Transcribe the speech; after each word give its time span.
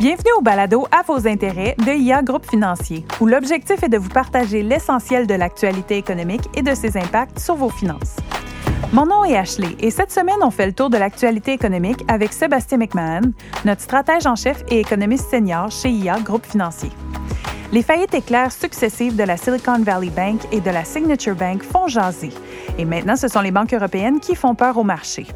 Bienvenue 0.00 0.30
au 0.38 0.42
balado 0.42 0.86
À 0.92 1.02
vos 1.02 1.26
intérêts 1.26 1.74
de 1.78 1.90
IA 1.90 2.22
Groupe 2.22 2.48
Financier, 2.48 3.04
où 3.20 3.26
l'objectif 3.26 3.82
est 3.82 3.88
de 3.88 3.98
vous 3.98 4.08
partager 4.08 4.62
l'essentiel 4.62 5.26
de 5.26 5.34
l'actualité 5.34 5.96
économique 5.96 6.48
et 6.54 6.62
de 6.62 6.72
ses 6.74 6.96
impacts 6.96 7.40
sur 7.40 7.56
vos 7.56 7.68
finances. 7.68 8.16
Mon 8.92 9.06
nom 9.06 9.24
est 9.24 9.36
Ashley 9.36 9.76
et 9.80 9.90
cette 9.90 10.12
semaine, 10.12 10.38
on 10.40 10.50
fait 10.50 10.66
le 10.66 10.72
tour 10.72 10.88
de 10.88 10.96
l'actualité 10.96 11.52
économique 11.52 12.04
avec 12.08 12.32
Sébastien 12.32 12.78
McMahon, 12.78 13.32
notre 13.64 13.82
stratège 13.82 14.26
en 14.26 14.36
chef 14.36 14.62
et 14.70 14.78
économiste 14.78 15.30
senior 15.30 15.70
chez 15.70 15.90
IA 15.90 16.20
Groupe 16.20 16.46
Financier. 16.46 16.90
Les 17.70 17.82
faillites 17.82 18.14
éclairs 18.14 18.50
successives 18.50 19.14
de 19.14 19.24
la 19.24 19.36
Silicon 19.36 19.82
Valley 19.82 20.08
Bank 20.08 20.40
et 20.52 20.60
de 20.62 20.70
la 20.70 20.84
Signature 20.84 21.34
Bank 21.34 21.62
font 21.62 21.86
jaser. 21.86 22.30
Et 22.78 22.86
maintenant, 22.86 23.14
ce 23.14 23.28
sont 23.28 23.42
les 23.42 23.50
banques 23.50 23.74
européennes 23.74 24.20
qui 24.20 24.34
font 24.34 24.54
peur 24.54 24.78
au 24.78 24.84
marché. 24.84 25.26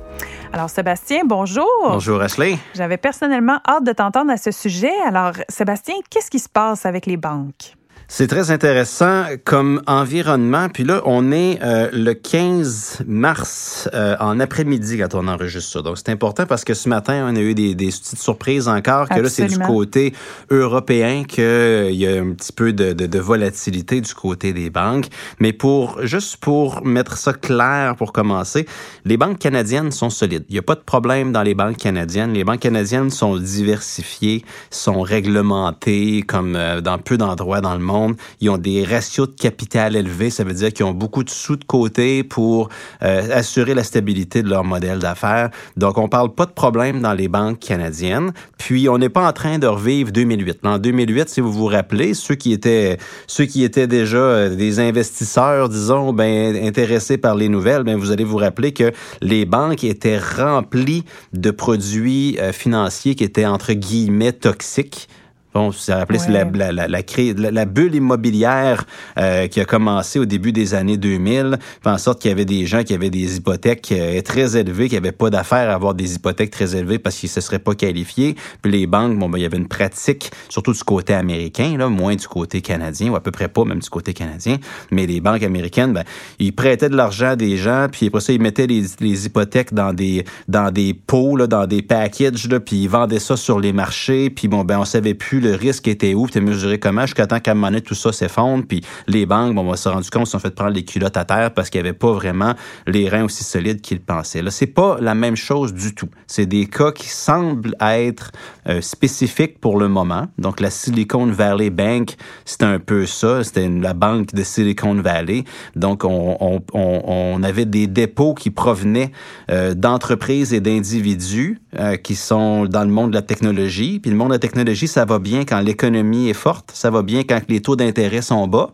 Alors, 0.50 0.70
Sébastien, 0.70 1.24
bonjour. 1.26 1.68
Bonjour, 1.84 2.22
Ashley. 2.22 2.56
J'avais 2.74 2.96
personnellement 2.96 3.58
hâte 3.68 3.84
de 3.84 3.92
t'entendre 3.92 4.30
à 4.32 4.38
ce 4.38 4.50
sujet. 4.50 4.92
Alors, 5.06 5.32
Sébastien, 5.50 5.96
qu'est-ce 6.08 6.30
qui 6.30 6.38
se 6.38 6.48
passe 6.48 6.86
avec 6.86 7.04
les 7.04 7.18
banques? 7.18 7.74
C'est 8.08 8.26
très 8.26 8.50
intéressant 8.50 9.24
comme 9.44 9.82
environnement. 9.86 10.68
Puis 10.68 10.84
là, 10.84 11.00
on 11.06 11.32
est 11.32 11.58
euh, 11.62 11.88
le 11.92 12.14
15 12.14 13.04
mars 13.06 13.88
euh, 13.94 14.16
en 14.20 14.38
après-midi 14.40 14.98
quand 14.98 15.14
on 15.14 15.28
enregistre 15.28 15.72
ça. 15.72 15.82
Donc, 15.82 15.96
c'est 15.98 16.10
important 16.10 16.44
parce 16.46 16.64
que 16.64 16.74
ce 16.74 16.88
matin, 16.88 17.26
on 17.30 17.36
a 17.36 17.40
eu 17.40 17.54
des, 17.54 17.74
des 17.74 17.86
petites 17.86 18.18
surprises 18.18 18.68
encore, 18.68 19.08
que 19.08 19.20
là, 19.20 19.28
c'est 19.28 19.46
du 19.46 19.58
côté 19.58 20.12
européen 20.50 21.24
qu'il 21.24 21.44
euh, 21.44 21.90
y 21.90 22.06
a 22.06 22.20
un 22.20 22.32
petit 22.32 22.52
peu 22.52 22.72
de, 22.72 22.92
de, 22.92 23.06
de, 23.06 23.18
volatilité 23.18 24.00
du 24.00 24.14
côté 24.14 24.52
des 24.52 24.68
banques. 24.68 25.06
Mais 25.38 25.52
pour 25.52 26.04
juste 26.04 26.36
pour 26.36 26.84
mettre 26.84 27.16
ça 27.16 27.32
clair 27.32 27.96
pour 27.96 28.12
commencer, 28.12 28.66
les 29.04 29.16
banques 29.16 29.38
canadiennes 29.38 29.92
sont 29.92 30.10
solides. 30.10 30.44
Il 30.48 30.52
n'y 30.52 30.58
a 30.58 30.62
pas 30.62 30.74
de 30.74 30.80
problème 30.80 31.32
dans 31.32 31.42
les 31.42 31.54
banques 31.54 31.78
canadiennes. 31.78 32.32
Les 32.32 32.44
banques 32.44 32.60
canadiennes 32.60 33.10
sont 33.10 33.36
diversifiées, 33.36 34.44
sont 34.70 35.00
réglementées 35.00 36.22
comme 36.26 36.58
dans 36.82 36.98
peu 36.98 37.16
d'endroits 37.16 37.60
dans 37.60 37.74
le 37.74 37.80
monde 37.80 37.91
ils 38.40 38.50
ont 38.50 38.58
des 38.58 38.84
ratios 38.84 39.28
de 39.28 39.34
capital 39.34 39.96
élevés. 39.96 40.30
Ça 40.30 40.44
veut 40.44 40.54
dire 40.54 40.72
qu'ils 40.72 40.84
ont 40.84 40.92
beaucoup 40.92 41.24
de 41.24 41.30
sous 41.30 41.56
de 41.56 41.64
côté 41.64 42.24
pour 42.24 42.68
euh, 43.02 43.28
assurer 43.32 43.74
la 43.74 43.84
stabilité 43.84 44.42
de 44.42 44.48
leur 44.48 44.64
modèle 44.64 44.98
d'affaires. 44.98 45.50
Donc, 45.76 45.98
on 45.98 46.08
parle 46.08 46.34
pas 46.34 46.46
de 46.46 46.52
problème 46.52 47.00
dans 47.00 47.14
les 47.14 47.28
banques 47.28 47.58
canadiennes. 47.58 48.32
Puis, 48.58 48.88
on 48.88 48.98
n'est 48.98 49.08
pas 49.08 49.26
en 49.26 49.32
train 49.32 49.58
de 49.58 49.66
revivre 49.66 50.12
2008. 50.12 50.60
En 50.64 50.78
2008, 50.78 51.28
si 51.28 51.40
vous 51.40 51.52
vous 51.52 51.66
rappelez, 51.66 52.14
ceux 52.14 52.34
qui 52.34 52.52
étaient, 52.52 52.98
ceux 53.26 53.44
qui 53.44 53.64
étaient 53.64 53.86
déjà 53.86 54.18
euh, 54.18 54.54
des 54.54 54.80
investisseurs, 54.80 55.68
disons, 55.68 56.12
ben, 56.12 56.56
intéressés 56.56 57.18
par 57.18 57.34
les 57.34 57.48
nouvelles, 57.48 57.82
ben, 57.82 57.96
vous 57.96 58.10
allez 58.10 58.24
vous 58.24 58.36
rappeler 58.36 58.72
que 58.72 58.92
les 59.20 59.44
banques 59.44 59.84
étaient 59.84 60.18
remplies 60.18 61.04
de 61.32 61.50
produits 61.50 62.38
euh, 62.40 62.52
financiers 62.52 63.14
qui 63.14 63.24
étaient, 63.24 63.46
entre 63.46 63.72
guillemets, 63.72 64.32
toxiques. 64.32 65.08
Bon, 65.54 65.70
ça 65.70 65.98
rappelait 65.98 66.18
la, 66.28 66.44
la, 66.44 66.72
la, 66.72 66.88
la, 66.88 67.50
la, 67.50 67.64
bulle 67.66 67.94
immobilière 67.94 68.84
euh, 69.18 69.48
qui 69.48 69.60
a 69.60 69.66
commencé 69.66 70.18
au 70.18 70.24
début 70.24 70.50
des 70.50 70.72
années 70.72 70.96
2000, 70.96 71.58
en 71.84 71.98
sorte 71.98 72.22
qu'il 72.22 72.30
y 72.30 72.32
avait 72.32 72.46
des 72.46 72.64
gens 72.64 72.84
qui 72.84 72.94
avaient 72.94 73.10
des 73.10 73.36
hypothèques 73.36 73.92
euh, 73.92 74.22
très 74.22 74.56
élevées, 74.56 74.88
qui 74.88 74.94
n'avaient 74.94 75.12
pas 75.12 75.28
d'affaires 75.28 75.68
à 75.68 75.74
avoir 75.74 75.92
des 75.92 76.14
hypothèques 76.14 76.52
très 76.52 76.74
élevées 76.74 76.98
parce 76.98 77.16
qu'ils 77.16 77.28
ne 77.28 77.32
se 77.32 77.40
seraient 77.42 77.58
pas 77.58 77.74
qualifiés. 77.74 78.34
Puis 78.62 78.72
les 78.72 78.86
banques, 78.86 79.18
bon, 79.18 79.28
ben, 79.28 79.36
il 79.36 79.42
y 79.42 79.44
avait 79.44 79.58
une 79.58 79.68
pratique, 79.68 80.30
surtout 80.48 80.72
du 80.72 80.82
côté 80.84 81.12
américain, 81.12 81.76
là, 81.76 81.88
moins 81.88 82.16
du 82.16 82.26
côté 82.26 82.62
canadien, 82.62 83.10
ou 83.10 83.16
à 83.16 83.20
peu 83.20 83.30
près 83.30 83.48
pas 83.48 83.66
même 83.66 83.80
du 83.80 83.90
côté 83.90 84.14
canadien, 84.14 84.56
mais 84.90 85.04
les 85.04 85.20
banques 85.20 85.42
américaines, 85.42 85.92
ben, 85.92 86.04
ils 86.38 86.54
prêtaient 86.54 86.88
de 86.88 86.96
l'argent 86.96 87.32
à 87.32 87.36
des 87.36 87.58
gens, 87.58 87.88
puis 87.92 88.06
après 88.06 88.20
ça, 88.22 88.32
ils 88.32 88.40
mettaient 88.40 88.66
les, 88.66 88.84
les 89.00 89.26
hypothèques 89.26 89.74
dans 89.74 89.92
des 89.92 90.24
dans 90.48 90.70
des 90.70 90.94
pots, 90.94 91.36
là, 91.36 91.46
dans 91.46 91.66
des 91.66 91.82
packages, 91.82 92.48
là, 92.48 92.58
puis 92.58 92.76
ils 92.76 92.88
vendaient 92.88 93.18
ça 93.18 93.36
sur 93.36 93.60
les 93.60 93.74
marchés, 93.74 94.30
puis 94.30 94.48
bon, 94.48 94.64
ben, 94.64 94.78
on 94.78 94.86
savait 94.86 95.12
plus 95.12 95.41
le 95.42 95.54
risque 95.54 95.88
était 95.88 96.14
où, 96.14 96.28
tu 96.28 96.40
mesuré 96.40 96.78
comment, 96.78 97.02
jusqu'à 97.02 97.26
temps 97.26 97.40
qu'à 97.40 97.52
un 97.52 97.54
moment 97.54 97.72
tout 97.80 97.94
ça 97.94 98.12
s'effondre, 98.12 98.64
puis 98.66 98.82
les 99.06 99.26
banques, 99.26 99.54
bon, 99.54 99.68
on 99.68 99.76
s'est 99.76 99.88
rendu 99.88 100.10
compte, 100.10 100.26
se 100.26 100.32
sont 100.32 100.38
fait 100.38 100.54
prendre 100.54 100.72
les 100.72 100.84
culottes 100.84 101.16
à 101.16 101.24
terre 101.24 101.52
parce 101.52 101.70
qu'il 101.70 101.80
n'y 101.80 101.88
avait 101.88 101.96
pas 101.96 102.12
vraiment 102.12 102.54
les 102.86 103.08
reins 103.08 103.24
aussi 103.24 103.44
solides 103.44 103.80
qu'ils 103.80 104.00
pensaient. 104.00 104.42
Là, 104.42 104.50
c'est 104.50 104.66
pas 104.66 104.98
la 105.00 105.14
même 105.14 105.36
chose 105.36 105.74
du 105.74 105.94
tout. 105.94 106.08
C'est 106.26 106.46
des 106.46 106.66
cas 106.66 106.92
qui 106.92 107.08
semblent 107.08 107.74
être 107.80 108.32
euh, 108.68 108.80
spécifiques 108.80 109.58
pour 109.60 109.78
le 109.78 109.88
moment. 109.88 110.28
Donc, 110.38 110.60
la 110.60 110.70
Silicon 110.70 111.26
Valley 111.26 111.70
Bank, 111.70 112.16
c'était 112.44 112.64
un 112.64 112.78
peu 112.78 113.06
ça. 113.06 113.42
C'était 113.44 113.68
la 113.68 113.94
banque 113.94 114.34
de 114.34 114.42
Silicon 114.42 114.94
Valley. 114.94 115.44
Donc, 115.76 116.04
on, 116.04 116.36
on, 116.40 116.62
on, 116.72 117.42
avait 117.42 117.64
des 117.64 117.86
dépôts 117.86 118.34
qui 118.34 118.50
provenaient 118.50 119.10
euh, 119.50 119.74
d'entreprises 119.74 120.52
et 120.54 120.60
d'individus 120.60 121.60
euh, 121.78 121.96
qui 121.96 122.14
sont 122.14 122.66
dans 122.66 122.84
le 122.84 122.90
monde 122.90 123.10
de 123.10 123.14
la 123.14 123.22
technologie. 123.22 123.98
Puis 123.98 124.10
le 124.10 124.16
monde 124.16 124.28
de 124.28 124.34
la 124.34 124.38
technologie, 124.38 124.88
ça 124.88 125.04
va 125.04 125.18
bien 125.18 125.31
quand 125.40 125.60
l'économie 125.60 126.28
est 126.28 126.34
forte, 126.34 126.70
ça 126.72 126.90
va 126.90 127.02
bien 127.02 127.22
quand 127.24 127.40
les 127.48 127.60
taux 127.60 127.76
d'intérêt 127.76 128.22
sont 128.22 128.46
bas. 128.46 128.70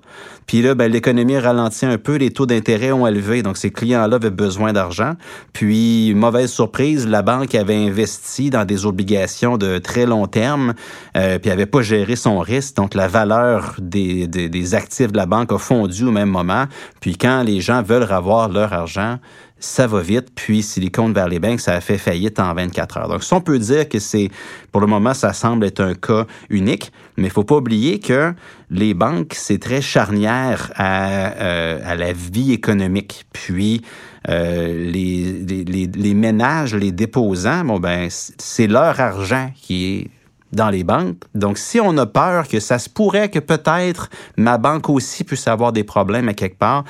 Puis 0.49 0.63
là, 0.63 0.75
ben, 0.75 0.91
l'économie 0.91 1.39
ralentit 1.39 1.85
un 1.85 1.99
peu, 1.99 2.17
les 2.17 2.31
taux 2.31 2.47
d'intérêt 2.47 2.91
ont 2.91 3.07
élevé, 3.07 3.43
donc 3.43 3.59
ces 3.59 3.71
clients-là 3.71 4.17
avaient 4.17 4.31
besoin 4.31 4.73
d'argent. 4.73 5.13
Puis, 5.53 6.15
mauvaise 6.17 6.51
surprise, 6.51 7.07
la 7.07 7.21
banque 7.21 7.55
avait 7.55 7.77
investi 7.77 8.49
dans 8.49 8.65
des 8.65 8.87
obligations 8.87 9.59
de 9.59 9.77
très 9.77 10.07
long 10.07 10.27
terme, 10.27 10.73
euh, 11.19 11.39
puis 11.39 11.51
avait 11.51 11.67
pas 11.67 11.83
géré 11.83 12.17
son 12.17 12.39
risque, 12.39 12.77
donc 12.77 12.95
la 12.95 13.09
valeur 13.09 13.77
des, 13.79 14.27
des, 14.27 14.75
actifs 14.75 15.13
de 15.13 15.19
la 15.19 15.27
banque 15.27 15.53
a 15.53 15.59
fondu 15.59 16.05
au 16.05 16.13
même 16.13 16.31
moment. 16.31 16.65
Puis 17.01 17.19
quand 17.19 17.43
les 17.43 17.61
gens 17.61 17.83
veulent 17.83 18.11
avoir 18.11 18.49
leur 18.49 18.73
argent, 18.73 19.19
ça 19.61 19.87
va 19.87 20.01
vite. 20.01 20.29
Puis 20.35 20.63
Silicon 20.63 21.11
Valley 21.13 21.41
Bank, 21.41 21.61
ça 21.61 21.75
a 21.75 21.81
fait 21.81 21.99
faillite 21.99 22.41
en 22.41 22.55
24 22.55 22.97
heures. 22.97 23.09
Donc, 23.09 23.23
si 23.23 23.35
on 23.35 23.41
peut 23.41 23.59
dire 23.59 23.89
que 23.89 23.99
c'est, 23.99 24.31
pour 24.73 24.81
le 24.81 24.87
moment, 24.87 25.15
ça 25.15 25.33
semble 25.33 25.67
être 25.67 25.81
un 25.81 25.95
cas 25.95 26.27
unique, 26.49 26.93
mais 27.19 27.29
faut 27.29 27.45
pas 27.45 27.57
oublier 27.57 27.99
que 27.99 28.33
les 28.71 28.95
banques, 28.95 29.35
c'est 29.35 29.59
très 29.59 29.83
charnière 29.83 30.73
à, 30.77 31.33
euh, 31.33 31.95
la 31.95 32.13
vie 32.13 32.53
économique. 32.53 33.27
Puis, 33.33 33.83
euh, 34.29 34.91
les, 34.91 36.15
ménages, 36.15 36.75
les 36.75 36.93
déposants, 36.93 37.65
bon, 37.65 37.81
ben, 37.81 38.09
c'est 38.11 38.67
leur 38.67 39.01
argent 39.01 39.51
qui 39.55 39.87
est 39.87 40.11
dans 40.53 40.71
les 40.71 40.85
banques. 40.85 41.19
Donc, 41.35 41.59
si 41.59 41.81
on 41.81 41.97
a 41.99 42.07
peur 42.07 42.49
que 42.49 42.61
ça 42.61 42.79
se 42.79 42.89
pourrait 42.89 43.29
que 43.29 43.39
peut-être 43.39 44.09
ma 44.37 44.57
banque 44.57 44.89
aussi 44.89 45.25
puisse 45.25 45.47
avoir 45.49 45.73
des 45.73 45.85
problèmes 45.85 46.29
à 46.29 46.35
quelque 46.35 46.59
part, 46.59 46.85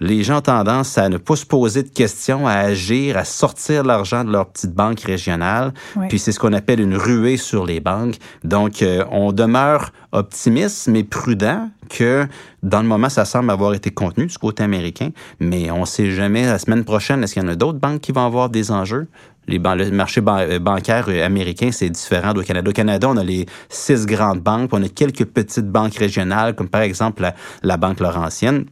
les 0.00 0.22
gens 0.24 0.38
ont 0.38 0.42
tendance 0.42 0.96
à 0.96 1.08
ne 1.08 1.18
pas 1.18 1.36
se 1.36 1.44
poser 1.44 1.82
de 1.82 1.88
questions, 1.90 2.46
à 2.46 2.54
agir, 2.54 3.18
à 3.18 3.24
sortir 3.24 3.84
l'argent 3.84 4.24
de 4.24 4.32
leur 4.32 4.46
petite 4.48 4.72
banque 4.72 5.00
régionale. 5.00 5.72
Puis 6.08 6.18
c'est 6.18 6.32
ce 6.32 6.40
qu'on 6.40 6.54
appelle 6.54 6.80
une 6.80 6.96
ruée 6.96 7.36
sur 7.36 7.66
les 7.66 7.80
banques. 7.80 8.16
Donc, 8.42 8.82
euh, 8.82 9.04
on 9.10 9.32
demeure 9.32 9.92
optimiste, 10.12 10.88
mais 10.88 11.04
prudent 11.04 11.68
que 11.90 12.26
dans 12.62 12.80
le 12.80 12.88
moment, 12.88 13.08
ça 13.08 13.24
semble 13.24 13.50
avoir 13.50 13.74
été 13.74 13.90
contenu 13.90 14.26
du 14.26 14.38
côté 14.38 14.62
américain, 14.62 15.10
mais 15.38 15.70
on 15.70 15.80
ne 15.80 15.86
sait 15.86 16.10
jamais. 16.10 16.46
La 16.46 16.58
semaine 16.58 16.84
prochaine, 16.84 17.22
est-ce 17.22 17.34
qu'il 17.34 17.42
y 17.42 17.46
en 17.46 17.48
a 17.48 17.54
d'autres 17.54 17.78
banques 17.78 18.00
qui 18.00 18.12
vont 18.12 18.24
avoir 18.24 18.48
des 18.48 18.70
enjeux? 18.70 19.06
Les 19.48 19.58
le 19.58 19.90
marché 19.90 20.22
euh, 20.26 20.58
bancaire 20.58 21.06
euh, 21.08 21.26
américain, 21.26 21.70
c'est 21.72 21.90
différent 21.90 22.32
du 22.32 22.42
Canada. 22.44 22.70
Au 22.70 22.72
Canada, 22.72 23.08
on 23.10 23.16
a 23.16 23.24
les 23.24 23.46
six 23.68 24.06
grandes 24.06 24.40
banques, 24.40 24.70
on 24.72 24.82
a 24.82 24.88
quelques 24.88 25.24
petites 25.24 25.68
banques 25.68 25.96
régionales, 25.96 26.54
comme 26.54 26.68
par 26.68 26.82
exemple 26.82 27.22
la, 27.22 27.34
la 27.62 27.76
Banque 27.76 28.00
Laurentienne 28.00 28.66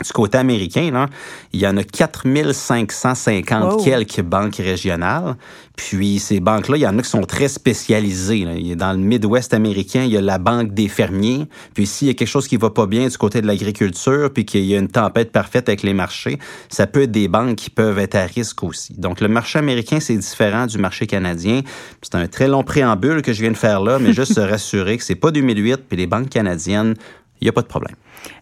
du 0.00 0.12
côté 0.12 0.38
américain, 0.38 0.90
là, 0.90 1.08
il 1.52 1.60
y 1.60 1.66
en 1.66 1.76
a 1.76 1.84
4550 1.84 3.84
quelques 3.84 4.22
banques 4.22 4.56
régionales. 4.56 5.36
Puis 5.76 6.18
ces 6.18 6.40
banques-là, 6.40 6.76
il 6.76 6.80
y 6.80 6.86
en 6.86 6.98
a 6.98 7.02
qui 7.02 7.08
sont 7.08 7.22
très 7.22 7.48
spécialisées. 7.48 8.44
Là. 8.44 8.74
Dans 8.74 8.92
le 8.92 8.98
Midwest 8.98 9.54
américain, 9.54 10.04
il 10.04 10.12
y 10.12 10.16
a 10.16 10.20
la 10.20 10.38
banque 10.38 10.74
des 10.74 10.88
fermiers. 10.88 11.46
Puis 11.74 11.86
s'il 11.86 12.08
y 12.08 12.10
a 12.10 12.14
quelque 12.14 12.28
chose 12.28 12.46
qui 12.46 12.56
va 12.56 12.70
pas 12.70 12.86
bien 12.86 13.06
du 13.06 13.16
côté 13.16 13.40
de 13.40 13.46
l'agriculture, 13.46 14.30
puis 14.32 14.44
qu'il 14.44 14.64
y 14.64 14.74
a 14.74 14.78
une 14.78 14.88
tempête 14.88 15.32
parfaite 15.32 15.68
avec 15.68 15.82
les 15.82 15.94
marchés, 15.94 16.38
ça 16.68 16.86
peut 16.86 17.02
être 17.02 17.10
des 17.10 17.28
banques 17.28 17.56
qui 17.56 17.70
peuvent 17.70 17.98
être 17.98 18.16
à 18.16 18.24
risque 18.24 18.62
aussi. 18.62 18.94
Donc 18.94 19.20
le 19.20 19.28
marché 19.28 19.58
américain, 19.58 20.00
c'est 20.00 20.16
différent 20.16 20.66
du 20.66 20.78
marché 20.78 21.06
canadien. 21.06 21.62
C'est 22.02 22.16
un 22.16 22.26
très 22.26 22.48
long 22.48 22.64
préambule 22.64 23.22
que 23.22 23.32
je 23.32 23.40
viens 23.40 23.52
de 23.52 23.56
faire 23.56 23.80
là, 23.80 23.98
mais 23.98 24.12
juste 24.12 24.32
se 24.34 24.40
rassurer 24.40 24.98
que 24.98 25.04
c'est 25.04 25.14
pas 25.14 25.30
2008, 25.30 25.82
puis 25.88 25.96
les 25.96 26.06
banques 26.06 26.28
canadiennes, 26.28 26.94
il 27.40 27.44
n'y 27.44 27.48
a 27.48 27.52
pas 27.52 27.62
de 27.62 27.66
problème. 27.66 27.96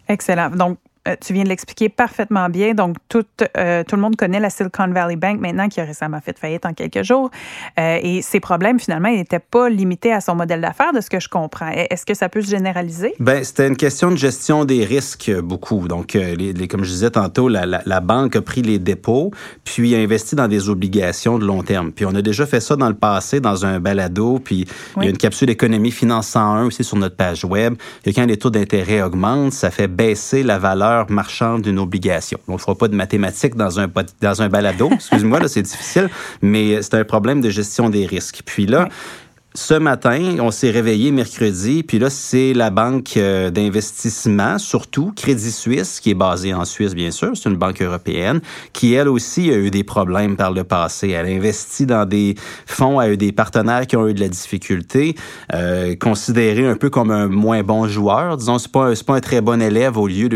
Excellent. 0.07 0.49
Donc, 0.49 0.77
tu 1.19 1.33
viens 1.33 1.43
de 1.43 1.49
l'expliquer 1.49 1.89
parfaitement 1.89 2.49
bien. 2.49 2.73
Donc, 2.73 2.95
tout, 3.09 3.25
euh, 3.57 3.83
tout 3.83 3.95
le 3.95 4.01
monde 4.01 4.15
connaît 4.15 4.39
la 4.39 4.49
Silicon 4.49 4.87
Valley 4.87 5.15
Bank 5.15 5.39
maintenant, 5.39 5.67
qui 5.67 5.79
a 5.81 5.83
récemment 5.83 6.19
fait 6.21 6.37
faillite 6.37 6.65
en 6.65 6.73
quelques 6.73 7.03
jours. 7.03 7.31
Euh, 7.79 7.97
et 8.01 8.21
ses 8.21 8.39
problèmes, 8.39 8.79
finalement, 8.79 9.09
n'étaient 9.09 9.39
pas 9.39 9.69
limités 9.69 10.13
à 10.13 10.21
son 10.21 10.35
modèle 10.35 10.61
d'affaires, 10.61 10.93
de 10.93 11.01
ce 11.01 11.09
que 11.09 11.19
je 11.19 11.27
comprends. 11.27 11.69
Est-ce 11.69 12.05
que 12.05 12.13
ça 12.13 12.29
peut 12.29 12.41
se 12.41 12.51
généraliser? 12.51 13.13
Ben, 13.19 13.43
c'était 13.43 13.67
une 13.67 13.77
question 13.77 14.11
de 14.11 14.15
gestion 14.15 14.65
des 14.65 14.85
risques, 14.85 15.31
beaucoup. 15.41 15.87
Donc, 15.87 16.13
les, 16.13 16.35
les, 16.35 16.67
comme 16.67 16.83
je 16.83 16.91
disais 16.91 17.11
tantôt, 17.11 17.47
la, 17.47 17.65
la, 17.65 17.81
la, 17.85 17.99
banque 17.99 18.35
a 18.35 18.41
pris 18.41 18.61
les 18.61 18.79
dépôts, 18.79 19.31
puis 19.63 19.95
a 19.95 19.99
investi 19.99 20.35
dans 20.35 20.47
des 20.47 20.69
obligations 20.69 21.39
de 21.39 21.45
long 21.45 21.63
terme. 21.63 21.91
Puis, 21.91 22.05
on 22.05 22.13
a 22.13 22.21
déjà 22.21 22.45
fait 22.45 22.59
ça 22.59 22.75
dans 22.75 22.89
le 22.89 22.95
passé, 22.95 23.39
dans 23.39 23.65
un 23.65 23.79
balado, 23.79 24.39
puis 24.39 24.67
il 24.97 25.03
y 25.03 25.07
a 25.07 25.09
une 25.09 25.17
capsule 25.17 25.49
économie 25.49 25.91
finance 25.91 26.27
101 26.27 26.65
aussi 26.65 26.83
sur 26.83 26.97
notre 26.97 27.15
page 27.15 27.43
web. 27.43 27.75
Et 28.05 28.13
quand 28.13 28.25
les 28.25 28.37
taux 28.37 28.51
d'intérêt 28.51 29.01
augmentent, 29.01 29.53
ça 29.53 29.71
fait 29.71 29.87
baisser 29.87 30.43
la 30.43 30.59
valeur 30.59 30.90
marchande 31.09 31.61
d'une 31.61 31.79
obligation. 31.79 32.39
On 32.47 32.53
ne 32.53 32.57
fera 32.57 32.75
pas 32.75 32.87
de 32.87 32.95
mathématiques 32.95 33.55
dans 33.55 33.79
un, 33.79 33.87
dans 34.21 34.41
un 34.41 34.49
balado, 34.49 34.89
excuse-moi, 34.93 35.39
là, 35.39 35.47
c'est 35.47 35.61
difficile, 35.61 36.09
mais 36.41 36.81
c'est 36.81 36.95
un 36.95 37.03
problème 37.03 37.41
de 37.41 37.49
gestion 37.49 37.89
des 37.89 38.05
risques. 38.05 38.41
Puis 38.45 38.65
là, 38.65 38.89
ce 39.53 39.73
matin, 39.73 40.37
on 40.39 40.49
s'est 40.49 40.71
réveillé 40.71 41.11
mercredi, 41.11 41.83
puis 41.83 41.99
là, 41.99 42.09
c'est 42.09 42.53
la 42.53 42.69
banque 42.69 43.17
euh, 43.17 43.49
d'investissement, 43.49 44.57
surtout 44.57 45.11
Crédit 45.13 45.51
Suisse, 45.51 45.99
qui 45.99 46.11
est 46.11 46.15
basée 46.15 46.53
en 46.53 46.63
Suisse, 46.63 46.95
bien 46.95 47.11
sûr, 47.11 47.31
c'est 47.35 47.49
une 47.49 47.57
banque 47.57 47.81
européenne, 47.81 48.39
qui, 48.71 48.93
elle 48.93 49.09
aussi, 49.09 49.51
a 49.51 49.57
eu 49.57 49.69
des 49.69 49.83
problèmes 49.83 50.37
par 50.37 50.53
le 50.53 50.63
passé. 50.63 51.09
Elle 51.09 51.25
a 51.25 51.29
investi 51.29 51.85
dans 51.85 52.05
des 52.05 52.35
fonds, 52.65 52.99
a 52.99 53.09
eu 53.09 53.17
des 53.17 53.33
partenaires 53.33 53.85
qui 53.87 53.97
ont 53.97 54.07
eu 54.07 54.13
de 54.13 54.21
la 54.21 54.29
difficulté, 54.29 55.15
euh, 55.53 55.95
considéré 55.97 56.65
un 56.65 56.75
peu 56.75 56.89
comme 56.89 57.11
un 57.11 57.27
moins 57.27 57.61
bon 57.61 57.89
joueur. 57.89 58.37
Disons, 58.37 58.57
c'est 58.57 58.71
pas, 58.71 58.93
pas 59.05 59.15
un 59.15 59.19
très 59.19 59.41
bon 59.41 59.61
élève 59.61 59.97
aux, 59.97 60.07
yeux 60.07 60.29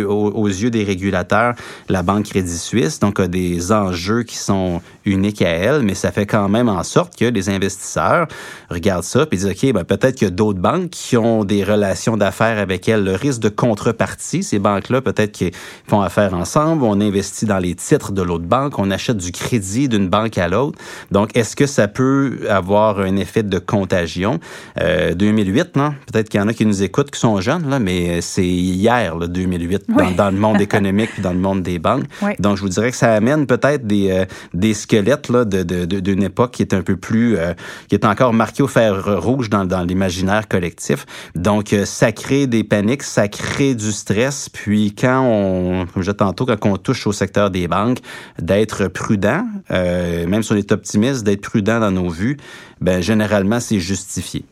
des 0.71 0.83
régulateurs, 0.83 1.53
la 1.87 2.03
banque 2.03 2.25
Crédit 2.25 2.57
Suisse, 2.57 2.99
donc 2.99 3.21
a 3.21 3.29
des 3.29 3.71
enjeux 3.71 4.23
qui 4.23 4.37
sont 4.37 4.81
uniques 5.05 5.41
à 5.41 5.49
elle, 5.49 5.83
mais 5.83 5.93
ça 5.93 6.11
fait 6.11 6.25
quand 6.25 6.49
même 6.49 6.67
en 6.67 6.83
sorte 6.83 7.15
que 7.15 7.25
les 7.25 7.49
investisseurs 7.49 8.27
regardent 8.69 9.04
ça, 9.05 9.25
puis 9.25 9.37
disent, 9.37 9.47
OK, 9.47 9.73
ben, 9.73 9.83
peut-être 9.83 10.15
qu'il 10.15 10.27
y 10.27 10.31
a 10.31 10.33
d'autres 10.33 10.59
banques 10.59 10.89
qui 10.89 11.17
ont 11.17 11.43
des 11.43 11.63
relations 11.63 12.17
d'affaires 12.17 12.59
avec 12.59 12.89
elles. 12.89 13.03
Le 13.03 13.13
risque 13.13 13.41
de 13.41 13.49
contrepartie, 13.49 14.43
ces 14.43 14.59
banques-là, 14.59 15.01
peut-être 15.01 15.31
qu'ils 15.31 15.51
font 15.87 16.01
affaire 16.01 16.33
ensemble, 16.33 16.83
on 16.83 16.99
investit 16.99 17.45
dans 17.45 17.59
les 17.59 17.75
titres 17.75 18.11
de 18.11 18.21
l'autre 18.21 18.45
banque, 18.45 18.79
on 18.79 18.91
achète 18.91 19.17
du 19.17 19.31
crédit 19.31 19.87
d'une 19.87 20.09
banque 20.09 20.37
à 20.37 20.47
l'autre. 20.47 20.77
Donc, 21.11 21.35
est-ce 21.35 21.55
que 21.55 21.65
ça 21.65 21.87
peut 21.87 22.39
avoir 22.49 22.99
un 22.99 23.15
effet 23.15 23.43
de 23.43 23.59
contagion? 23.59 24.39
Euh, 24.81 25.13
2008, 25.13 25.75
non? 25.75 25.93
Peut-être 26.11 26.29
qu'il 26.29 26.39
y 26.39 26.43
en 26.43 26.47
a 26.47 26.53
qui 26.53 26.65
nous 26.65 26.83
écoutent, 26.83 27.11
qui 27.11 27.19
sont 27.19 27.39
jeunes, 27.39 27.69
là, 27.69 27.79
mais 27.79 28.21
c'est 28.21 28.45
hier, 28.45 29.15
le 29.15 29.27
2008, 29.27 29.85
dans, 30.17 30.31
le 30.31 30.37
monde 30.37 30.59
économique 30.61 31.11
puis 31.13 31.21
dans 31.21 31.33
le 31.33 31.39
monde 31.39 31.61
des 31.61 31.79
banques. 31.79 32.05
Donc, 32.39 32.57
je 32.57 32.61
vous 32.61 32.69
dirais 32.69 32.91
que 32.91 32.97
ça 32.97 33.13
amène 33.13 33.47
peut-être 33.47 33.85
des, 33.85 34.11
euh, 34.11 34.25
des 34.53 34.73
squelettes 34.73 35.29
là, 35.29 35.45
d'une 35.45 35.63
de, 35.63 35.99
de, 35.99 36.25
époque 36.25 36.51
qui 36.51 36.61
est 36.61 36.73
un 36.73 36.81
peu 36.81 36.97
plus, 36.97 37.37
euh, 37.37 37.53
qui 37.87 37.95
est 37.95 38.05
encore 38.05 38.33
marquée 38.33 38.63
au 38.63 38.67
fer 38.67 38.94
rouge 38.99 39.49
dans, 39.49 39.85
l'imaginaire 39.85 40.47
collectif. 40.47 41.05
Donc, 41.35 41.73
euh, 41.73 41.85
ça 41.85 42.11
crée 42.11 42.47
des 42.47 42.63
paniques, 42.63 43.03
ça 43.03 43.27
crée 43.27 43.75
du 43.75 43.91
stress. 43.91 44.49
Puis 44.49 44.93
quand 44.93 45.21
on, 45.23 45.85
comme 45.85 46.03
je 46.03 46.11
tantôt, 46.11 46.45
quand 46.45 46.57
on 46.63 46.77
touche 46.77 47.07
au 47.07 47.11
secteur 47.11 47.49
des 47.49 47.67
banques, 47.67 47.99
d'être 48.39 48.87
prudent, 48.87 49.45
euh, 49.71 50.27
même 50.27 50.43
si 50.43 50.51
on 50.51 50.55
est 50.55 50.71
optimiste, 50.71 51.23
d'être 51.23 51.41
prudent 51.41 51.79
dans 51.79 51.91
nos 51.91 52.09
vues, 52.09 52.37
ben 52.81 53.01
généralement, 53.01 53.59
c'est 53.59 53.79
justifié. 53.79 54.45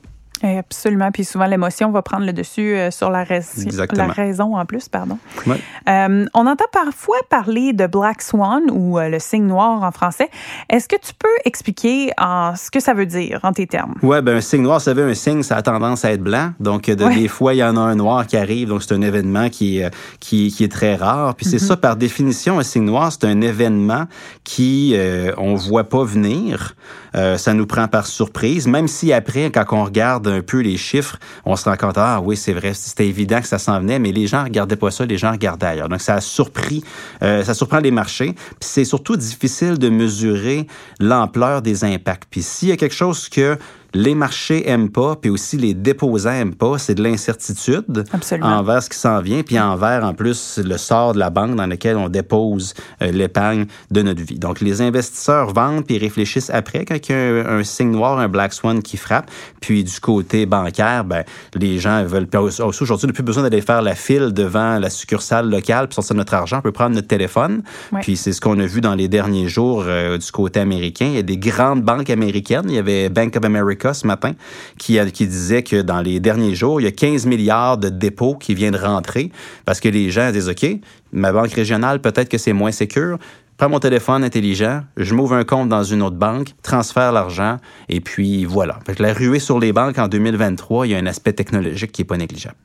Absolument. 0.44 1.10
Puis 1.12 1.24
souvent, 1.24 1.46
l'émotion 1.46 1.90
va 1.92 2.02
prendre 2.02 2.26
le 2.26 2.34
dessus 2.34 2.76
euh, 2.76 2.92
sur 2.92 3.10
la, 3.10 3.24
la, 3.24 4.08
raison 4.08 4.58
en 4.58 4.66
plus. 4.66 4.90
pardon. 4.90 5.18
Euh, 5.48 6.26
on 6.34 6.48
entend 6.48 6.66
parfois 6.72 7.18
parler 7.30 7.72
de 7.72 7.88
Black 7.88 8.22
Swan 8.22 8.64
ou 8.70 9.00
euh, 9.00 9.08
le 9.08 9.20
signe 9.20 9.46
noir 9.46 9.84
en 9.84 9.92
français. 9.92 10.30
Est-ce 10.70 10.90
que 10.90 10.98
tu 10.98 11.14
peux 11.18 11.28
expliquer 11.46 12.12
en, 12.18 12.56
ce 12.58 12.70
que 12.70 12.82
ça 12.82 12.94
veut 12.94 13.06
dire 13.06 13.40
en 13.44 13.54
tes 13.54 13.68
termes? 13.68 13.96
Oui, 14.02 14.22
ben, 14.22 14.38
un 14.38 14.42
signe 14.42 14.64
noir, 14.64 14.82
ça 14.82 14.94
veut 14.94 15.08
un 15.08 15.14
signe, 15.14 15.44
ça 15.44 15.56
a 15.56 15.62
tendance 15.62 16.04
à 16.04 16.12
être 16.12 16.24
blanc. 16.24 16.52
Donc, 16.60 16.90
de, 16.90 17.14
des 17.14 17.30
fois, 17.30 17.54
il 17.54 17.58
y 17.58 17.64
en 17.64 17.78
a 17.78 17.82
un 17.82 17.96
noir 17.96 18.28
qui 18.28 18.36
arrive. 18.36 18.68
Donc, 18.68 18.84
c'est 18.84 18.94
un 18.94 19.02
événement 19.02 19.50
qui, 19.50 19.82
qui, 20.20 20.52
qui, 20.52 20.64
est 20.66 20.72
très 20.72 20.96
rare. 20.96 21.36
Puis 21.36 21.46
c'est 21.46 21.58
mm-hmm. 21.58 21.68
ça, 21.68 21.78
par 21.78 21.96
définition, 21.96 22.60
un 22.60 22.64
signe 22.64 22.84
noir, 22.84 23.14
c'est 23.14 23.26
un 23.26 23.40
événement 23.40 24.08
qui 24.44 24.98
on 25.38 25.56
voit 25.56 25.86
pas 25.86 26.04
venir. 26.04 26.76
ça 27.14 27.54
nous 27.54 27.66
prend 27.66 27.88
par 27.88 28.08
surprise, 28.08 28.68
même 28.68 28.90
si 28.90 29.14
après, 29.14 29.50
quand 29.50 29.64
on 29.72 29.86
regarde 29.86 30.33
un 30.34 30.42
peu 30.42 30.60
les 30.60 30.78
chiffres, 30.78 31.18
on 31.46 31.56
se 31.56 31.70
rend 31.70 31.76
compte, 31.76 31.98
ah 31.98 32.22
oui, 32.22 32.36
c'est 32.38 32.54
vrai, 32.54 32.74
c'était 32.74 33.08
évident 33.08 33.42
que 33.42 33.48
ça 33.48 33.60
s'en 33.60 33.80
venait, 33.80 34.00
mais 34.00 34.12
les 34.12 34.28
gens 34.28 34.44
regardaient 34.44 34.76
pas 34.76 34.92
ça, 34.92 35.06
les 35.06 35.18
gens 35.18 35.32
regardaient 35.32 35.68
ailleurs. 35.68 35.90
Donc, 35.90 36.02
ça 36.02 36.16
a 36.16 36.22
surpris, 36.22 36.84
euh, 37.22 37.44
ça 37.44 37.54
surprend 37.54 37.80
les 37.80 37.92
marchés. 37.92 38.34
Puis 38.34 38.58
c'est 38.60 38.86
surtout 38.86 39.18
difficile 39.18 39.78
de 39.78 39.90
mesurer 39.90 40.68
l'ampleur 41.00 41.62
des 41.62 41.84
impacts. 41.84 42.26
Puis 42.30 42.44
s'il 42.44 42.70
y 42.70 42.72
a 42.72 42.78
quelque 42.78 42.96
chose 42.96 43.30
que 43.30 43.58
les 43.94 44.16
marchés 44.16 44.68
aiment 44.70 44.90
pas, 44.90 45.16
puis 45.16 45.30
aussi 45.30 45.58
les 45.58 45.74
déposants 45.74 46.32
aiment 46.32 46.56
pas, 46.56 46.78
c'est 46.78 46.96
de 46.96 47.04
l'incertitude 47.04 48.06
envers 48.42 48.82
ce 48.82 48.90
qui 48.90 48.98
s'en 48.98 49.22
vient, 49.22 49.44
puis 49.44 49.60
envers 49.60 50.04
en 50.04 50.14
plus 50.14 50.60
le 50.64 50.78
sort 50.78 51.14
de 51.14 51.20
la 51.20 51.30
banque 51.30 51.56
dans 51.56 51.68
laquelle 51.68 51.98
on 51.98 52.10
dépose 52.10 52.74
euh, 53.02 53.12
l'épargne 53.12 53.66
de 53.92 54.02
notre 54.02 54.24
vie. 54.24 54.40
Donc 54.40 54.62
les 54.62 54.82
investisseurs 54.82 55.54
vendent 55.54 55.86
puis 55.86 55.98
réfléchissent 55.98 56.50
après 56.50 56.86
quand 56.86 56.96
il 57.08 57.12
y 57.12 57.16
a 57.16 57.50
un, 57.50 57.64
signe 57.64 57.92
noir, 57.92 58.20
un 58.20 58.28
black 58.28 58.54
swan 58.54 58.82
qui 58.82 58.98
frappe. 58.98 59.30
Puis 59.62 59.84
du 59.84 60.00
côté 60.00 60.46
bancaire, 60.46 61.04
ben 61.04 61.24
les 61.56 61.80
gens 61.80 62.04
veulent 62.04 62.28
aujourd'hui, 62.34 63.06
on 63.06 63.08
n'a 63.08 63.14
plus 63.14 63.24
besoin 63.24 63.44
d'aller 63.44 63.62
faire 63.62 63.82
la 63.82 63.96
file 63.96 64.34
devant 64.34 64.80
la 64.80 64.90
succursale 64.90 65.50
locale 65.50 65.88
pour 65.88 65.96
sortir 65.96 66.16
notre 66.16 66.34
argent, 66.34 66.58
on 66.58 66.62
peut 66.62 66.72
prendre 66.72 66.96
notre 66.96 67.08
téléphone. 67.08 67.62
Puis 68.02 68.18
c'est 68.18 68.34
ce 68.34 68.42
qu'on 68.42 68.60
a 68.60 68.66
vu 68.66 68.82
dans 68.82 68.96
les 68.96 69.08
derniers 69.08 69.48
jours 69.48 69.84
euh, 69.88 70.18
du 70.18 70.32
côté 70.32 70.60
américain. 70.60 71.06
Il 71.06 71.16
y 71.16 71.20
a 71.20 71.24
des 71.24 71.38
grandes 71.38 71.84
banques 71.84 72.10
américaines. 72.10 72.66
Il 72.66 72.76
y 72.76 72.80
avait 72.80 73.10
Bank 73.10 73.36
of 73.36 73.46
America 73.46 73.83
ce 73.92 74.08
matin 74.08 74.32
qui, 74.78 74.98
disait 75.28 75.64
que 75.64 75.82
dans 75.82 76.00
les 76.00 76.22
derniers 76.22 76.56
jours, 76.56 76.80
il 76.80 76.86
y 76.86 76.88
a 76.88 76.92
15 76.92 77.26
milliards 77.26 77.78
de 77.78 77.90
dépôts 77.90 78.36
qui 78.36 78.56
viennent 78.56 78.76
rentrer 78.76 79.32
parce 79.66 79.82
que 79.82 79.90
les 79.90 80.10
gens 80.10 80.32
disent, 80.32 80.48
OK, 80.48 80.66
ma 81.12 81.34
banque 81.34 81.52
régionale, 81.52 82.00
peut-être 82.00 82.30
que 82.30 82.38
c'est 82.38 82.54
moins 82.54 82.72
sécure, 82.72 83.18
prends 83.58 83.70
mon 83.70 83.80
téléphone 83.80 84.24
intelligent, 84.24 84.82
je 84.98 85.14
m'ouvre 85.14 85.34
un 85.34 85.44
compte 85.44 85.70
dans 85.70 85.84
une 85.84 86.02
autre 86.02 86.16
banque, 86.16 86.50
transfère 86.62 87.12
l'argent, 87.12 87.58
et 87.90 88.00
puis 88.00 88.46
voilà. 88.46 88.80
La 89.00 89.14
ruée 89.14 89.40
sur 89.40 89.60
les 89.60 89.74
banques 89.74 89.98
en 89.98 90.08
2023, 90.08 90.88
il 90.88 90.92
y 90.92 90.96
a 90.96 90.98
un 90.98 91.06
aspect 91.06 91.34
technologique 91.34 91.92
qui 91.92 92.02
n'est 92.02 92.08
pas 92.08 92.18
négligeable. 92.18 92.56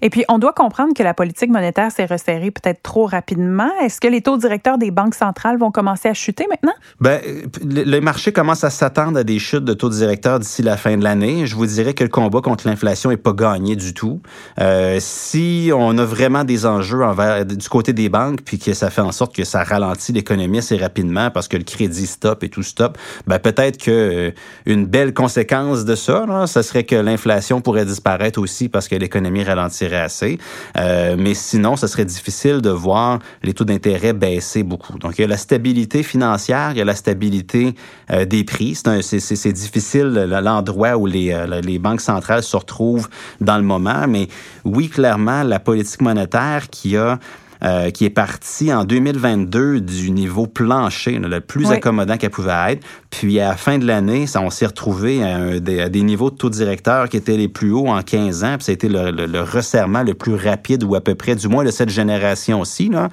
Et 0.00 0.10
puis, 0.10 0.24
on 0.28 0.38
doit 0.38 0.52
comprendre 0.52 0.94
que 0.94 1.02
la 1.02 1.14
politique 1.14 1.50
monétaire 1.50 1.90
s'est 1.90 2.04
resserrée 2.04 2.50
peut-être 2.50 2.82
trop 2.82 3.06
rapidement. 3.06 3.70
Est-ce 3.82 4.00
que 4.00 4.08
les 4.08 4.20
taux 4.20 4.36
directeurs 4.36 4.78
des 4.78 4.90
banques 4.90 5.14
centrales 5.14 5.58
vont 5.58 5.70
commencer 5.70 6.08
à 6.08 6.14
chuter 6.14 6.46
maintenant? 6.50 6.74
Ben, 7.00 7.20
le 7.64 8.00
marché 8.00 8.32
commence 8.32 8.64
à 8.64 8.70
s'attendre 8.70 9.18
à 9.18 9.24
des 9.24 9.38
chutes 9.38 9.64
de 9.64 9.74
taux 9.74 9.88
directeurs 9.88 10.38
d'ici 10.38 10.62
la 10.62 10.76
fin 10.76 10.96
de 10.96 11.04
l'année. 11.04 11.46
Je 11.46 11.54
vous 11.54 11.66
dirais 11.66 11.94
que 11.94 12.04
le 12.04 12.10
combat 12.10 12.40
contre 12.40 12.66
l'inflation 12.66 13.10
n'est 13.10 13.16
pas 13.16 13.32
gagné 13.32 13.76
du 13.76 13.94
tout. 13.94 14.20
Euh, 14.60 14.98
si 15.00 15.70
on 15.74 15.96
a 15.98 16.04
vraiment 16.04 16.44
des 16.44 16.66
enjeux 16.66 17.02
envers, 17.02 17.44
du 17.44 17.68
côté 17.68 17.92
des 17.92 18.08
banques, 18.08 18.42
puis 18.42 18.58
que 18.58 18.74
ça 18.74 18.90
fait 18.90 19.00
en 19.00 19.12
sorte 19.12 19.34
que 19.34 19.44
ça 19.44 19.62
ralentit 19.62 20.12
l'économie 20.12 20.58
assez 20.58 20.76
rapidement 20.76 21.30
parce 21.30 21.48
que 21.48 21.56
le 21.56 21.64
crédit 21.64 22.06
stop 22.06 22.44
et 22.44 22.48
tout 22.48 22.62
stop, 22.62 22.98
ben 23.26 23.38
peut-être 23.38 23.78
que 23.78 23.90
euh, 23.90 24.30
une 24.66 24.86
belle 24.86 25.14
conséquence 25.14 25.84
de 25.84 25.94
ça, 25.94 26.26
là, 26.26 26.46
ce 26.46 26.62
serait 26.62 26.84
que 26.84 26.96
l'inflation 26.96 27.60
pourrait 27.60 27.84
disparaître 27.84 28.40
aussi 28.40 28.68
parce 28.68 28.88
que 28.88 28.96
l'économie 28.96 29.42
ralentit 29.54 29.72
tirer 29.72 30.00
assez. 30.00 30.38
Euh, 30.76 31.16
mais 31.18 31.34
sinon, 31.34 31.76
ce 31.76 31.86
serait 31.86 32.04
difficile 32.04 32.60
de 32.60 32.70
voir 32.70 33.18
les 33.42 33.54
taux 33.54 33.64
d'intérêt 33.64 34.12
baisser 34.12 34.62
beaucoup. 34.62 34.98
Donc, 34.98 35.18
il 35.18 35.22
y 35.22 35.24
a 35.24 35.28
la 35.28 35.36
stabilité 35.36 36.02
financière, 36.02 36.72
il 36.72 36.78
y 36.78 36.80
a 36.80 36.84
la 36.84 36.94
stabilité 36.94 37.74
euh, 38.10 38.24
des 38.24 38.44
prix. 38.44 38.74
C'est 39.00 39.52
difficile 39.52 40.08
l'endroit 40.42 40.96
où 40.96 41.08
euh, 41.08 41.60
les 41.62 41.78
banques 41.78 42.00
centrales 42.00 42.42
se 42.42 42.56
retrouvent 42.56 43.08
dans 43.40 43.56
le 43.56 43.62
moment. 43.62 44.06
Mais 44.08 44.28
oui, 44.64 44.88
clairement, 44.88 45.42
la 45.42 45.58
politique 45.58 46.02
monétaire 46.02 46.68
qui 46.70 46.96
a 46.96 47.18
euh, 47.64 47.90
qui 47.90 48.04
est 48.04 48.10
partie 48.10 48.72
en 48.72 48.84
2022 48.84 49.80
du 49.80 50.10
niveau 50.10 50.48
plancher, 50.48 51.16
le 51.20 51.40
plus 51.40 51.70
accommodant 51.70 52.16
qu'elle 52.16 52.30
pouvait 52.30 52.72
être. 52.72 52.84
Puis 53.10 53.38
à 53.38 53.50
la 53.50 53.56
fin 53.56 53.78
de 53.78 53.86
l'année, 53.86 54.24
on 54.34 54.50
s'est 54.50 54.66
retrouvé 54.66 55.22
à, 55.22 55.60
des, 55.60 56.02
niveaux 56.02 56.30
de 56.30 56.34
taux 56.34 56.50
directeur 56.50 57.08
qui 57.08 57.16
étaient 57.16 57.36
les 57.36 57.46
plus 57.46 57.70
hauts 57.70 57.86
en 57.86 58.02
15 58.02 58.42
ans. 58.42 58.54
Puis 58.56 58.64
ça 58.64 58.72
a 58.72 58.74
été 58.74 58.88
le, 58.88 59.42
resserrement 59.42 60.02
le 60.02 60.14
plus 60.14 60.34
rapide 60.34 60.82
ou 60.82 60.96
à 60.96 61.00
peu 61.00 61.14
près, 61.14 61.36
du 61.36 61.46
moins 61.46 61.62
de 61.62 61.70
cette 61.70 61.90
génération-ci. 61.90 62.88
Là. 62.88 63.10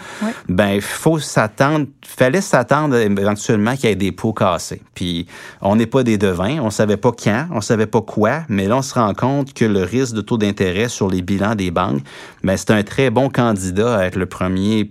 Ben, 0.47 0.69
il 0.69 0.81
faut 0.81 1.19
s'attendre, 1.19 1.85
fallait 2.03 2.41
s'attendre 2.41 2.95
éventuellement 2.95 3.75
qu'il 3.75 3.89
y 3.89 3.91
ait 3.91 3.95
des 3.95 4.11
pots 4.11 4.33
cassés. 4.33 4.81
Puis 4.95 5.27
on 5.61 5.75
n'est 5.75 5.85
pas 5.85 6.01
des 6.01 6.17
devins, 6.17 6.57
on 6.59 6.71
savait 6.71 6.97
pas 6.97 7.11
quand, 7.11 7.45
on 7.51 7.61
savait 7.61 7.85
pas 7.85 8.01
quoi, 8.01 8.41
mais 8.49 8.67
là 8.67 8.77
on 8.77 8.81
se 8.81 8.95
rend 8.95 9.13
compte 9.13 9.53
que 9.53 9.65
le 9.65 9.83
risque 9.83 10.15
de 10.15 10.21
taux 10.21 10.37
d'intérêt 10.37 10.89
sur 10.89 11.07
les 11.07 11.21
bilans 11.21 11.53
des 11.53 11.69
banques, 11.69 12.01
ben 12.43 12.57
c'est 12.57 12.71
un 12.71 12.81
très 12.81 13.11
bon 13.11 13.29
candidat 13.29 13.97
à 13.97 14.05
être 14.05 14.15
le 14.15 14.25
premier 14.25 14.38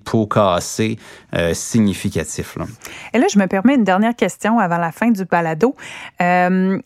pot 0.05 0.27
cassé 0.27 0.99
euh, 1.35 1.55
significatif. 1.55 2.57
Là. 2.57 2.67
Et 3.13 3.19
là, 3.19 3.27
je 3.33 3.39
me 3.39 3.47
permets 3.47 3.75
une 3.75 3.85
dernière 3.85 4.15
question 4.15 4.59
avant 4.59 4.79
la 4.79 4.93
fin 4.93 5.11
du 5.11 5.25
balado. 5.25 5.75
Euh, 6.21 6.79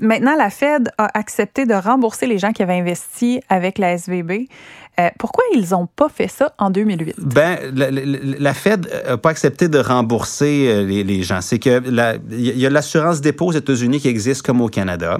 maintenant, 0.00 0.36
la 0.36 0.50
Fed 0.50 0.90
a 0.98 1.08
accepté 1.18 1.66
de 1.66 1.74
rembourser 1.74 2.26
les 2.26 2.38
gens 2.38 2.52
qui 2.52 2.62
avaient 2.62 2.78
investi 2.78 3.40
avec 3.48 3.78
la 3.78 3.92
SVB. 3.92 4.48
Euh, 4.98 5.10
pourquoi 5.18 5.44
ils 5.54 5.68
n'ont 5.72 5.86
pas 5.86 6.08
fait 6.08 6.28
ça 6.28 6.54
en 6.56 6.70
2008? 6.70 7.16
Ben, 7.18 7.58
la, 7.74 7.90
la, 7.90 8.54
Fed 8.54 8.88
n'a 9.06 9.18
pas 9.18 9.28
accepté 9.28 9.68
de 9.68 9.78
rembourser 9.78 10.68
euh, 10.68 10.86
les, 10.86 11.04
les 11.04 11.22
gens. 11.22 11.42
C'est 11.42 11.58
que 11.58 11.82
il 12.30 12.58
y 12.58 12.64
a 12.64 12.70
l'assurance 12.70 13.20
dépôt 13.20 13.48
aux 13.48 13.52
États-Unis 13.52 14.00
qui 14.00 14.08
existe 14.08 14.40
comme 14.40 14.62
au 14.62 14.68
Canada. 14.68 15.18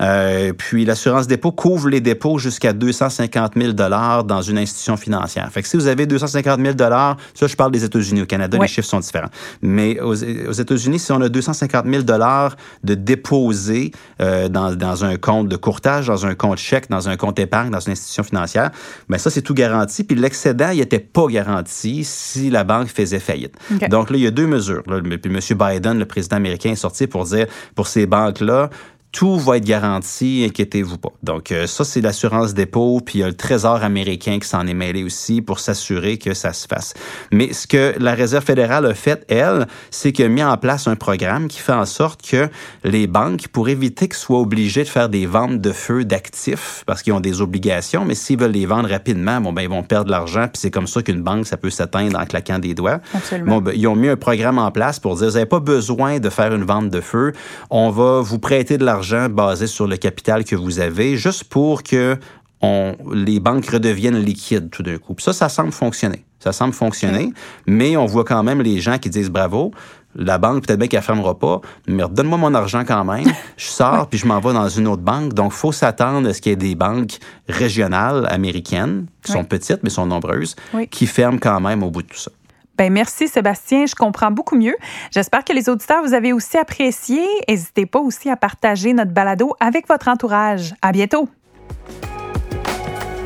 Euh, 0.00 0.52
puis 0.52 0.84
l'assurance 0.84 1.26
dépôt 1.26 1.50
couvre 1.50 1.88
les 1.88 2.00
dépôts 2.00 2.38
jusqu'à 2.38 2.72
250 2.72 3.54
000 3.56 3.72
dollars 3.72 4.22
dans 4.22 4.42
une 4.42 4.58
institution 4.58 4.96
financière. 4.96 5.50
Fait 5.50 5.62
que 5.62 5.68
si 5.68 5.76
vous 5.76 5.88
avez 5.88 6.06
250 6.06 6.25
000 6.32 6.74
dollars, 6.74 7.16
ça 7.34 7.46
je 7.46 7.56
parle 7.56 7.72
des 7.72 7.84
États-Unis. 7.84 8.22
Au 8.22 8.26
Canada, 8.26 8.58
les 8.60 8.68
chiffres 8.68 8.88
sont 8.88 9.00
différents. 9.00 9.30
Mais 9.62 10.00
aux, 10.00 10.14
aux 10.14 10.52
États-Unis, 10.52 10.98
si 10.98 11.12
on 11.12 11.20
a 11.20 11.28
250 11.28 11.86
000 11.86 12.02
dollars 12.02 12.56
de 12.84 12.94
déposés 12.94 13.92
euh, 14.20 14.48
dans, 14.48 14.74
dans 14.74 15.04
un 15.04 15.16
compte 15.16 15.48
de 15.48 15.56
courtage, 15.56 16.06
dans 16.06 16.26
un 16.26 16.34
compte 16.34 16.58
chèque, 16.58 16.88
dans 16.90 17.08
un 17.08 17.16
compte 17.16 17.38
épargne, 17.38 17.70
dans 17.70 17.80
une 17.80 17.92
institution 17.92 18.22
financière, 18.22 18.70
ben 19.08 19.18
ça, 19.18 19.30
c'est 19.30 19.42
tout 19.42 19.54
garanti. 19.54 20.04
Puis 20.04 20.16
l'excédent, 20.16 20.70
il 20.70 20.78
n'était 20.78 20.98
pas 20.98 21.26
garanti 21.26 22.04
si 22.04 22.50
la 22.50 22.64
banque 22.64 22.88
faisait 22.88 23.20
faillite. 23.20 23.54
Donc 23.90 24.10
là, 24.10 24.16
il 24.16 24.22
y 24.22 24.26
a 24.26 24.30
deux 24.30 24.46
mesures. 24.46 24.82
Puis 24.82 25.32
M. 25.32 25.40
Biden, 25.58 25.98
le 25.98 26.06
président 26.06 26.36
américain, 26.36 26.70
est 26.70 26.76
sorti 26.76 27.06
pour 27.06 27.24
dire, 27.24 27.46
pour 27.74 27.86
ces 27.86 28.06
banques-là, 28.06 28.70
tout 29.16 29.38
va 29.38 29.56
être 29.56 29.64
garanti, 29.64 30.44
inquiétez-vous 30.46 30.98
pas. 30.98 31.08
Donc 31.22 31.50
euh, 31.50 31.66
ça, 31.66 31.84
c'est 31.84 32.02
l'assurance 32.02 32.52
dépôt, 32.52 33.00
puis 33.02 33.20
il 33.20 33.20
y 33.22 33.24
a 33.24 33.28
le 33.28 33.34
Trésor 33.34 33.82
américain 33.82 34.38
qui 34.38 34.46
s'en 34.46 34.66
est 34.66 34.74
mêlé 34.74 35.04
aussi 35.04 35.40
pour 35.40 35.58
s'assurer 35.58 36.18
que 36.18 36.34
ça 36.34 36.52
se 36.52 36.66
fasse. 36.66 36.92
Mais 37.32 37.54
ce 37.54 37.66
que 37.66 37.94
la 37.98 38.12
Réserve 38.12 38.44
fédérale 38.44 38.84
a 38.84 38.92
fait, 38.92 39.24
elle, 39.28 39.68
c'est 39.90 40.12
qu'elle 40.12 40.26
a 40.26 40.28
mis 40.28 40.44
en 40.44 40.58
place 40.58 40.86
un 40.86 40.96
programme 40.96 41.48
qui 41.48 41.60
fait 41.60 41.72
en 41.72 41.86
sorte 41.86 42.28
que 42.28 42.50
les 42.84 43.06
banques, 43.06 43.48
pour 43.48 43.70
éviter 43.70 44.06
qu'ils 44.06 44.18
soient 44.18 44.40
obligés 44.40 44.84
de 44.84 44.88
faire 44.88 45.08
des 45.08 45.24
ventes 45.24 45.62
de 45.62 45.72
feu 45.72 46.04
d'actifs, 46.04 46.84
parce 46.84 47.02
qu'ils 47.02 47.14
ont 47.14 47.20
des 47.20 47.40
obligations, 47.40 48.04
mais 48.04 48.14
s'ils 48.14 48.38
veulent 48.38 48.50
les 48.50 48.66
vendre 48.66 48.90
rapidement, 48.90 49.40
bon, 49.40 49.54
ben, 49.54 49.62
ils 49.62 49.70
vont 49.70 49.82
perdre 49.82 50.08
de 50.08 50.10
l'argent, 50.10 50.42
puis 50.42 50.60
c'est 50.60 50.70
comme 50.70 50.86
ça 50.86 51.02
qu'une 51.02 51.22
banque, 51.22 51.46
ça 51.46 51.56
peut 51.56 51.70
s'atteindre 51.70 52.20
en 52.20 52.26
claquant 52.26 52.58
des 52.58 52.74
doigts. 52.74 53.00
Absolument. 53.14 53.54
Bon, 53.54 53.60
ben, 53.62 53.72
ils 53.74 53.86
ont 53.88 53.96
mis 53.96 54.10
un 54.10 54.16
programme 54.16 54.58
en 54.58 54.70
place 54.70 55.00
pour 55.00 55.16
dire, 55.16 55.28
vous 55.28 55.34
n'avez 55.34 55.46
pas 55.46 55.60
besoin 55.60 56.18
de 56.18 56.28
faire 56.28 56.54
une 56.54 56.64
vente 56.64 56.90
de 56.90 57.00
feu, 57.00 57.32
on 57.70 57.88
va 57.88 58.20
vous 58.20 58.38
prêter 58.38 58.76
de 58.76 58.84
l'argent 58.84 59.05
basé 59.28 59.66
sur 59.66 59.86
le 59.86 59.96
capital 59.96 60.44
que 60.44 60.56
vous 60.56 60.80
avez, 60.80 61.16
juste 61.16 61.44
pour 61.44 61.82
que 61.82 62.18
on, 62.62 62.96
les 63.12 63.40
banques 63.40 63.66
redeviennent 63.66 64.18
liquides 64.18 64.70
tout 64.70 64.82
d'un 64.82 64.98
coup. 64.98 65.14
Puis 65.14 65.24
ça, 65.24 65.32
ça 65.32 65.48
semble 65.48 65.72
fonctionner. 65.72 66.24
Ça 66.38 66.52
semble 66.52 66.74
fonctionner, 66.74 67.32
mais 67.66 67.96
on 67.96 68.06
voit 68.06 68.24
quand 68.24 68.42
même 68.42 68.62
les 68.62 68.80
gens 68.80 68.98
qui 68.98 69.10
disent 69.10 69.30
bravo. 69.30 69.72
La 70.14 70.38
banque, 70.38 70.66
peut-être 70.66 70.78
bien 70.78 70.88
qu'elle 70.88 71.00
ne 71.00 71.04
fermera 71.04 71.38
pas, 71.38 71.60
mais 71.86 72.04
donne-moi 72.10 72.38
mon 72.38 72.54
argent 72.54 72.84
quand 72.86 73.04
même. 73.04 73.26
Je 73.56 73.66
sors, 73.66 74.08
puis 74.08 74.18
je 74.18 74.26
m'en 74.26 74.40
vais 74.40 74.54
dans 74.54 74.68
une 74.68 74.86
autre 74.86 75.02
banque. 75.02 75.34
Donc, 75.34 75.52
il 75.54 75.58
faut 75.58 75.72
s'attendre 75.72 76.28
à 76.28 76.32
ce 76.32 76.40
qu'il 76.40 76.50
y 76.50 76.52
ait 76.54 76.56
des 76.56 76.74
banques 76.74 77.18
régionales 77.48 78.26
américaines, 78.30 79.06
qui 79.22 79.32
sont 79.32 79.44
petites, 79.44 79.82
mais 79.82 79.90
sont 79.90 80.06
nombreuses, 80.06 80.56
qui 80.90 81.06
ferment 81.06 81.38
quand 81.38 81.60
même 81.60 81.82
au 81.82 81.90
bout 81.90 82.02
de 82.02 82.08
tout 82.08 82.16
ça. 82.16 82.30
Ben 82.76 82.92
merci 82.92 83.28
Sébastien, 83.28 83.86
je 83.86 83.94
comprends 83.94 84.30
beaucoup 84.30 84.56
mieux. 84.56 84.76
J'espère 85.10 85.44
que 85.44 85.52
les 85.52 85.68
auditeurs 85.68 86.02
vous 86.02 86.14
avez 86.14 86.32
aussi 86.32 86.58
apprécié. 86.58 87.22
N'hésitez 87.48 87.86
pas 87.86 88.00
aussi 88.00 88.28
à 88.30 88.36
partager 88.36 88.92
notre 88.92 89.12
balado 89.12 89.54
avec 89.60 89.88
votre 89.88 90.08
entourage. 90.08 90.74
À 90.82 90.92
bientôt. 90.92 91.28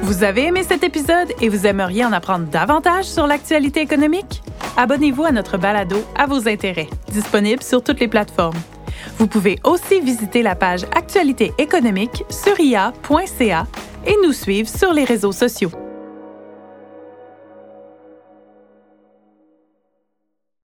Vous 0.03 0.25
avez 0.25 0.47
aimé 0.47 0.63
cet 0.67 0.83
épisode 0.83 1.29
et 1.41 1.49
vous 1.49 1.67
aimeriez 1.67 2.05
en 2.05 2.13
apprendre 2.13 2.47
davantage 2.47 3.05
sur 3.05 3.27
l'actualité 3.27 3.81
économique? 3.81 4.43
Abonnez-vous 4.77 5.25
à 5.25 5.33
notre 5.33 5.59
balado 5.59 5.97
à 6.17 6.27
vos 6.27 6.49
intérêts, 6.49 6.89
disponible 7.13 7.63
sur 7.63 7.83
toutes 7.83 8.01
les 8.01 8.09
plateformes. 8.09 8.59
Vous 9.19 9.27
pouvez 9.27 9.59
aussi 9.65 10.01
visiter 10.01 10.43
la 10.43 10.55
page 10.55 10.85
Actualité 10.97 11.53
économique 11.59 12.25
sur 12.31 12.59
ia.ca 12.59 13.67
et 14.07 14.17
nous 14.25 14.33
suivre 14.33 14.69
sur 14.69 14.93
les 14.93 15.05
réseaux 15.05 15.33
sociaux. 15.33 15.71